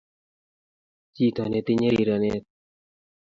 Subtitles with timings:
[1.15, 2.45] Jito netinye rirenet